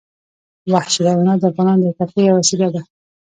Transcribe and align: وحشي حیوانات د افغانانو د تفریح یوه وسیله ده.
وحشي 0.73 0.99
حیوانات 1.07 1.37
د 1.41 1.45
افغانانو 1.51 1.83
د 1.85 1.89
تفریح 1.99 2.25
یوه 2.27 2.39
وسیله 2.41 2.67
ده. 2.75 2.81